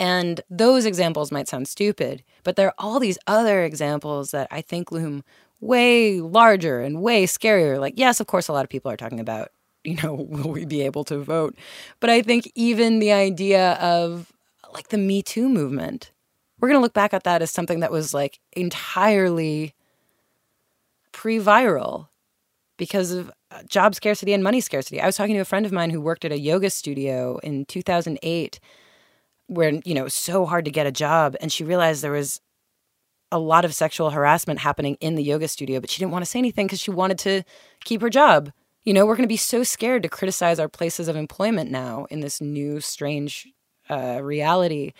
[0.00, 4.60] And those examples might sound stupid, but there are all these other examples that I
[4.60, 5.24] think loom
[5.60, 7.78] way larger and way scarier.
[7.78, 9.50] Like, yes, of course, a lot of people are talking about,
[9.84, 11.56] you know, will we be able to vote?
[12.00, 14.32] But I think even the idea of
[14.72, 16.12] like the Me Too movement,
[16.60, 19.74] we're going to look back at that as something that was like entirely
[21.12, 22.08] pre viral
[22.76, 25.00] because of uh, job scarcity and money scarcity.
[25.00, 27.64] I was talking to a friend of mine who worked at a yoga studio in
[27.64, 28.60] 2008
[29.48, 31.34] where, you know, it was so hard to get a job.
[31.40, 32.40] And she realized there was
[33.30, 36.30] a lot of sexual harassment happening in the yoga studio, but she didn't want to
[36.30, 37.42] say anything because she wanted to
[37.84, 38.52] keep her job.
[38.84, 42.06] You know, we're going to be so scared to criticize our places of employment now
[42.10, 43.48] in this new, strange
[43.90, 44.92] uh, reality.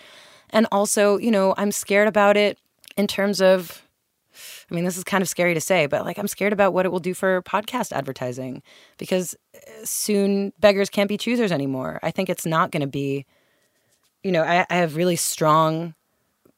[0.51, 2.59] And also, you know, I'm scared about it
[2.97, 3.83] in terms of,
[4.71, 6.85] I mean, this is kind of scary to say, but like I'm scared about what
[6.85, 8.63] it will do for podcast advertising
[8.99, 11.99] because uh, soon beggars can't be choosers anymore.
[12.03, 13.25] I think it's not going to be,
[14.23, 15.95] you know, I, I have really strong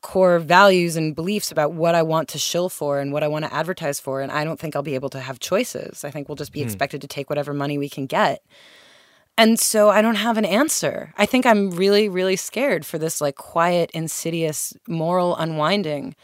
[0.02, 3.44] core values and beliefs about what I want to shill for and what I want
[3.44, 4.20] to advertise for.
[4.20, 6.04] And I don't think I'll be able to have choices.
[6.04, 6.64] I think we'll just be mm.
[6.64, 8.42] expected to take whatever money we can get.
[9.36, 11.12] And so I don't have an answer.
[11.16, 16.14] I think I'm really, really scared for this like quiet, insidious moral unwinding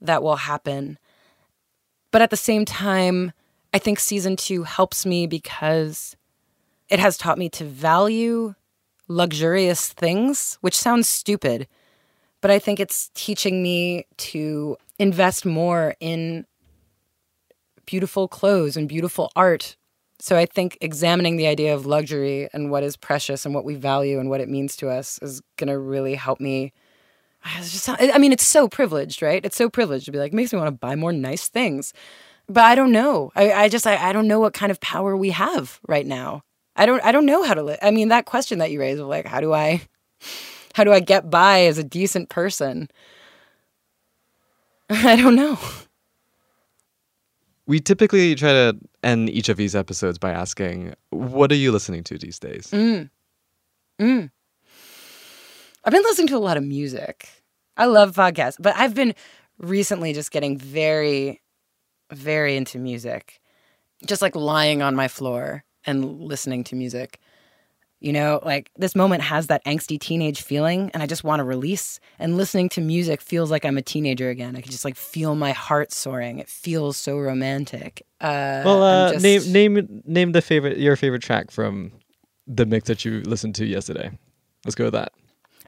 [0.00, 0.98] that will happen.
[2.10, 3.32] But at the same time,
[3.72, 6.16] I think season two helps me because
[6.88, 8.54] it has taught me to value
[9.08, 11.66] luxurious things, which sounds stupid
[12.42, 16.44] but I think it's teaching me to invest more in
[17.86, 19.76] beautiful clothes and beautiful art.
[20.18, 23.76] So I think examining the idea of luxury and what is precious and what we
[23.76, 26.72] value and what it means to us is going to really help me.
[27.56, 29.44] Just, I mean, it's so privileged, right?
[29.44, 31.92] It's so privileged to be like, makes me want to buy more nice things.
[32.48, 33.30] But I don't know.
[33.36, 36.42] I, I just, I, I don't know what kind of power we have right now.
[36.74, 37.78] I don't, I don't know how to live.
[37.80, 39.82] I mean, that question that you raised of like, how do I
[40.74, 42.90] how do I get by as a decent person?
[44.90, 45.58] I don't know.
[47.66, 52.04] We typically try to end each of these episodes by asking, what are you listening
[52.04, 52.68] to these days?
[52.72, 53.08] Mm.
[54.00, 54.30] Mm.
[55.84, 57.28] I've been listening to a lot of music.
[57.76, 59.14] I love podcasts, but I've been
[59.58, 61.40] recently just getting very,
[62.12, 63.40] very into music.
[64.06, 67.20] Just like lying on my floor and listening to music.
[68.02, 71.44] You know, like this moment has that angsty teenage feeling, and I just want to
[71.44, 72.00] release.
[72.18, 74.56] And listening to music feels like I'm a teenager again.
[74.56, 76.40] I can just like feel my heart soaring.
[76.40, 78.04] It feels so romantic.
[78.20, 79.22] Uh, well, uh, just...
[79.22, 81.92] name name name the favorite your favorite track from
[82.48, 84.10] the mix that you listened to yesterday.
[84.64, 85.12] Let's go with that.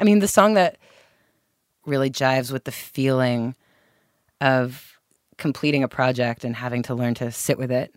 [0.00, 0.76] I mean, the song that
[1.86, 3.54] really jives with the feeling
[4.40, 4.98] of
[5.38, 7.94] completing a project and having to learn to sit with it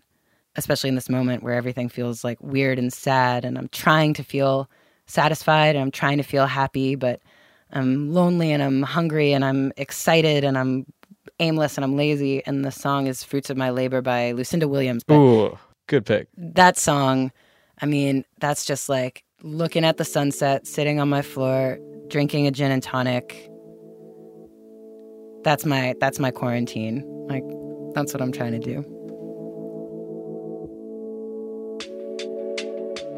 [0.58, 4.24] especially in this moment where everything feels like weird and sad and I'm trying to
[4.24, 4.68] feel
[5.06, 7.20] satisfied and I'm trying to feel happy, but
[7.72, 10.84] I'm lonely and I'm hungry and I'm excited and I'm
[11.38, 12.44] aimless and I'm lazy.
[12.44, 15.04] And the song is Fruits of My Labor by Lucinda Williams.
[15.04, 16.26] But Ooh, good pick.
[16.36, 17.30] That song,
[17.80, 21.78] I mean, that's just like looking at the sunset, sitting on my floor,
[22.08, 23.48] drinking a gin and tonic.
[25.44, 27.04] That's my that's my quarantine.
[27.28, 27.44] Like
[27.94, 28.97] that's what I'm trying to do.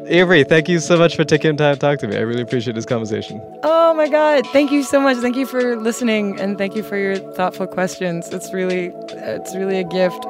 [0.07, 2.17] Avery, thank you so much for taking time to talk to me.
[2.17, 3.41] I really appreciate this conversation.
[3.63, 4.45] Oh my God.
[4.47, 5.17] Thank you so much.
[5.17, 8.29] Thank you for listening and thank you for your thoughtful questions.
[8.29, 10.25] It's really, it's really a gift.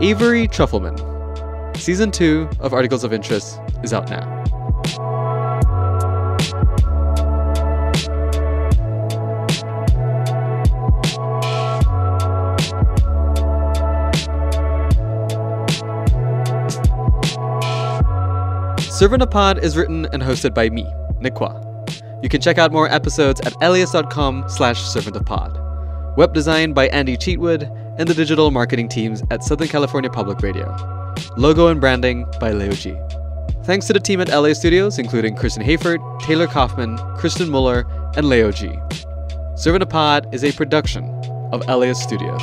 [0.00, 1.76] Avery Trufelman.
[1.76, 4.41] Season 2 of Articles of Interest is out now.
[18.92, 20.86] Servant of Pod is written and hosted by me,
[21.18, 21.58] Nick Quah.
[22.22, 25.58] You can check out more episodes at laist.com slash servant of pod.
[26.18, 27.62] Web design by Andy Cheatwood
[27.98, 30.76] and the digital marketing teams at Southern California Public Radio.
[31.38, 32.94] Logo and branding by Leo G.
[33.64, 38.28] Thanks to the team at LAist Studios, including Kristen Hayford, Taylor Kaufman, Kristen Muller, and
[38.28, 38.78] Leo G.
[39.56, 41.04] Servant of Pod is a production
[41.50, 42.42] of LAist Studios.